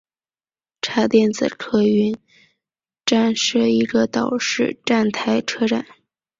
[0.81, 2.17] 茶店子客运
[3.05, 5.85] 站是一个岛式站台车站。